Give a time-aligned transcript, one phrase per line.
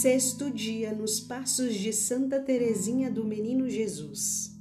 [0.00, 4.56] Sexto dia nos passos de Santa Teresinha do Menino Jesus.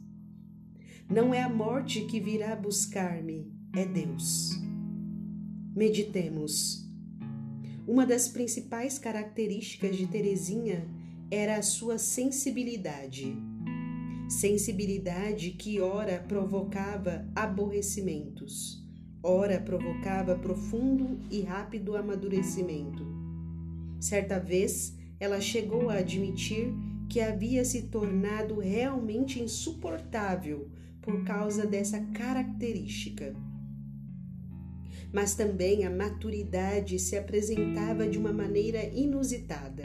[1.07, 4.49] Não é a morte que virá buscar-me, é Deus.
[5.75, 6.83] Meditemos.
[7.87, 10.89] Uma das principais características de Teresinha
[11.29, 13.37] era a sua sensibilidade.
[14.27, 18.83] Sensibilidade que ora provocava aborrecimentos,
[19.21, 23.05] ora provocava profundo e rápido amadurecimento.
[23.99, 26.73] Certa vez, ela chegou a admitir
[27.09, 30.69] que havia se tornado realmente insuportável
[31.01, 33.33] por causa dessa característica.
[35.11, 39.83] Mas também a maturidade se apresentava de uma maneira inusitada.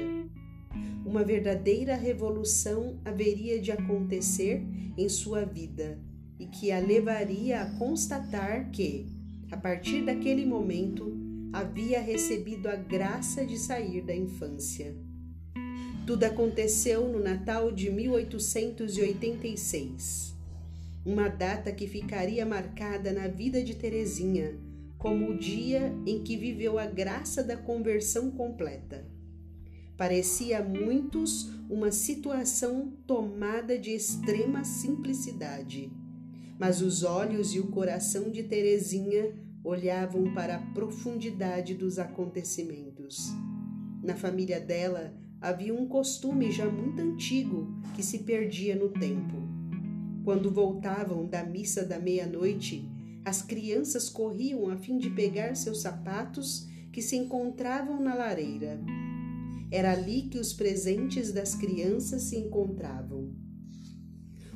[1.07, 4.65] Uma verdadeira revolução haveria de acontecer
[4.99, 5.99] em sua vida
[6.39, 9.07] e que a levaria a constatar que,
[9.51, 11.17] a partir daquele momento,
[11.53, 15.12] havia recebido a graça de sair da infância.
[16.07, 20.35] Tudo aconteceu no Natal de 1886,
[21.07, 24.59] uma data que ficaria marcada na vida de Teresinha
[25.03, 29.05] como o dia em que viveu a graça da conversão completa.
[29.97, 35.91] Parecia a muitos uma situação tomada de extrema simplicidade,
[36.57, 43.27] mas os olhos e o coração de Teresinha olhavam para a profundidade dos acontecimentos.
[44.05, 45.13] Na família dela,
[45.43, 49.43] havia um costume já muito antigo que se perdia no tempo.
[50.25, 52.89] Quando voltavam da missa da meia-noite,
[53.25, 58.81] as crianças corriam a fim de pegar seus sapatos que se encontravam na lareira.
[59.71, 63.35] Era ali que os presentes das crianças se encontravam.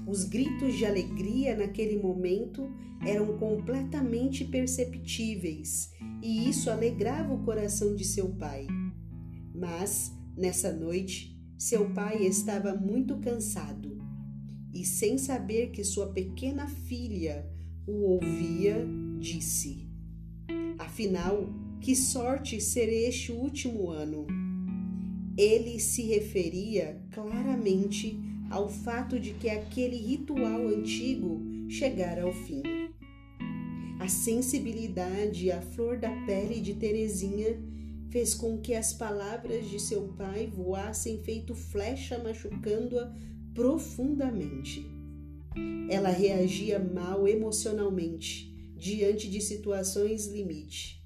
[0.06, 2.70] Os gritos de alegria naquele momento
[3.04, 5.90] eram completamente perceptíveis
[6.22, 8.68] e isso alegrava o coração de seu pai.
[9.52, 13.96] Mas Nessa noite, seu pai estava muito cansado
[14.74, 17.50] e, sem saber que sua pequena filha
[17.86, 18.86] o ouvia,
[19.18, 19.88] disse:
[20.78, 21.48] Afinal,
[21.80, 24.26] que sorte ser este último ano!
[25.38, 28.20] Ele se referia claramente
[28.50, 32.62] ao fato de que aquele ritual antigo chegara ao fim.
[33.98, 37.58] A sensibilidade a flor da pele de Teresinha
[38.16, 43.14] fez com que as palavras de seu pai voassem feito flecha, machucando-a
[43.52, 44.86] profundamente.
[45.90, 51.04] Ela reagia mal emocionalmente diante de situações limite.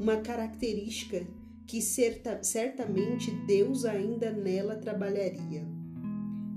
[0.00, 1.26] Uma característica
[1.66, 5.68] que certa, certamente Deus ainda nela trabalharia.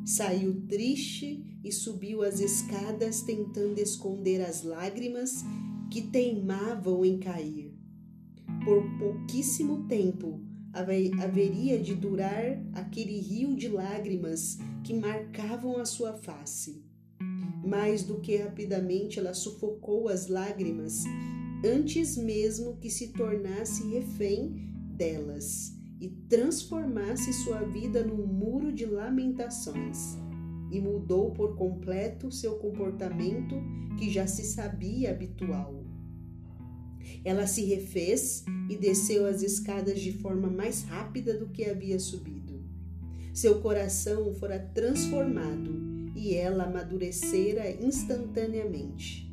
[0.06, 5.44] Saiu triste e subiu as escadas tentando esconder as lágrimas
[5.92, 7.73] que teimavam em cair
[8.64, 10.42] por pouquíssimo tempo
[10.74, 16.84] haveria de durar aquele rio de lágrimas que marcavam a sua face.
[17.64, 21.04] Mais do que rapidamente ela sufocou as lágrimas
[21.64, 30.18] antes mesmo que se tornasse refém delas e transformasse sua vida num muro de lamentações.
[30.72, 33.56] E mudou por completo seu comportamento
[33.98, 35.93] que já se sabia habitual.
[37.24, 42.62] Ela se refez e desceu as escadas de forma mais rápida do que havia subido.
[43.34, 49.32] Seu coração fora transformado e ela amadurecera instantaneamente.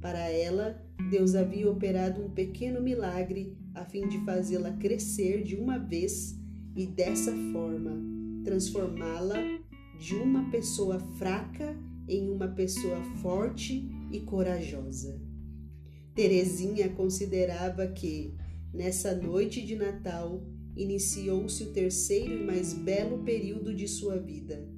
[0.00, 5.78] Para ela, Deus havia operado um pequeno milagre a fim de fazê-la crescer de uma
[5.78, 6.36] vez
[6.74, 7.92] e dessa forma
[8.44, 9.36] transformá-la
[9.98, 11.76] de uma pessoa fraca
[12.08, 15.29] em uma pessoa forte e corajosa.
[16.20, 18.34] Terezinha considerava que,
[18.74, 20.44] nessa noite de Natal,
[20.76, 24.68] iniciou-se o terceiro e mais belo período de sua vida.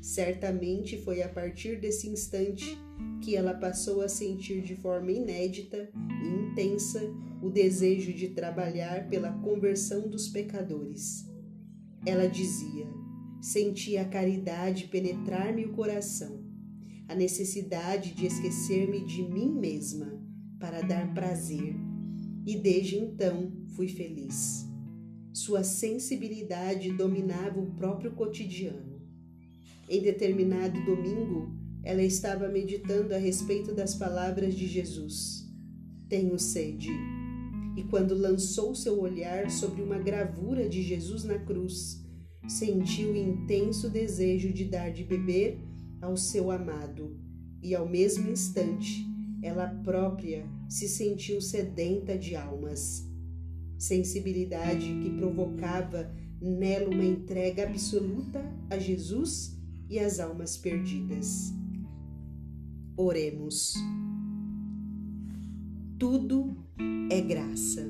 [0.00, 2.78] Certamente foi a partir desse instante
[3.20, 5.90] que ela passou a sentir de forma inédita
[6.22, 7.02] e intensa
[7.42, 11.28] o desejo de trabalhar pela conversão dos pecadores.
[12.06, 12.86] Ela dizia:
[13.40, 16.44] sentia a caridade penetrar-me o coração,
[17.08, 20.24] a necessidade de esquecer-me de mim mesma
[20.58, 21.74] para dar prazer,
[22.46, 24.66] e desde então fui feliz.
[25.32, 29.00] Sua sensibilidade dominava o próprio cotidiano.
[29.88, 31.54] Em determinado domingo,
[31.84, 35.46] ela estava meditando a respeito das palavras de Jesus:
[36.08, 36.90] Tenho sede.
[37.76, 42.02] E quando lançou seu olhar sobre uma gravura de Jesus na cruz,
[42.48, 45.60] sentiu intenso desejo de dar de beber
[46.00, 47.20] ao seu amado,
[47.62, 49.15] e ao mesmo instante
[49.46, 53.08] ela própria se sentiu sedenta de almas.
[53.78, 59.56] Sensibilidade que provocava nela uma entrega absoluta a Jesus
[59.88, 61.52] e às almas perdidas.
[62.96, 63.74] Oremos.
[65.98, 66.56] Tudo
[67.10, 67.86] é graça.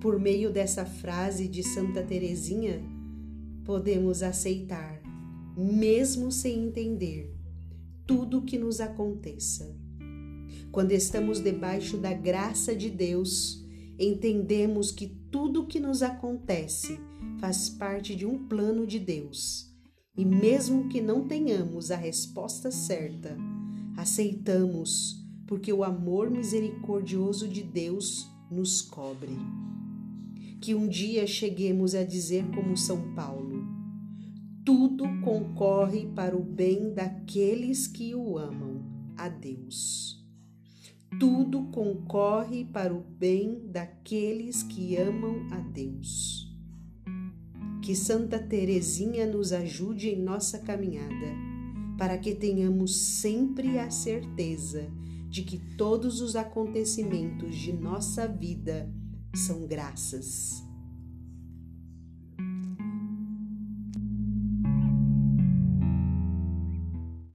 [0.00, 2.82] Por meio dessa frase de Santa Teresinha,
[3.64, 5.00] podemos aceitar,
[5.56, 7.32] mesmo sem entender,
[8.12, 9.74] tudo o que nos aconteça.
[10.70, 13.64] Quando estamos debaixo da graça de Deus,
[13.98, 17.00] entendemos que tudo o que nos acontece
[17.40, 19.74] faz parte de um plano de Deus.
[20.14, 23.34] E mesmo que não tenhamos a resposta certa,
[23.96, 25.16] aceitamos,
[25.46, 29.38] porque o amor misericordioso de Deus nos cobre.
[30.60, 33.61] Que um dia cheguemos a dizer, como São Paulo:
[34.64, 38.80] tudo concorre para o bem daqueles que o amam,
[39.16, 40.24] a Deus.
[41.18, 46.48] Tudo concorre para o bem daqueles que amam a Deus.
[47.82, 51.34] Que Santa Teresinha nos ajude em nossa caminhada,
[51.98, 54.88] para que tenhamos sempre a certeza
[55.28, 58.88] de que todos os acontecimentos de nossa vida
[59.34, 60.71] são graças